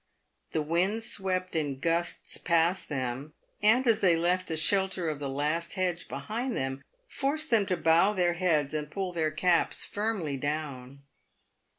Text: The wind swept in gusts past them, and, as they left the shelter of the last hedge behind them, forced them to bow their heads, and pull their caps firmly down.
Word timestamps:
The 0.53 0.63
wind 0.63 1.03
swept 1.03 1.55
in 1.55 1.79
gusts 1.79 2.37
past 2.39 2.89
them, 2.89 3.33
and, 3.61 3.85
as 3.85 4.01
they 4.01 4.15
left 4.15 4.47
the 4.47 4.57
shelter 4.57 5.07
of 5.07 5.19
the 5.19 5.29
last 5.29 5.73
hedge 5.73 6.07
behind 6.07 6.55
them, 6.55 6.81
forced 7.07 7.51
them 7.51 7.67
to 7.67 7.77
bow 7.77 8.13
their 8.13 8.33
heads, 8.33 8.73
and 8.73 8.89
pull 8.89 9.13
their 9.13 9.29
caps 9.29 9.85
firmly 9.85 10.37
down. 10.37 11.03